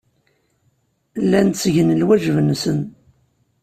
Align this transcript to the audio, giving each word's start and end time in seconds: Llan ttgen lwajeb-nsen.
Llan 1.23 1.47
ttgen 1.49 1.89
lwajeb-nsen. 2.01 2.79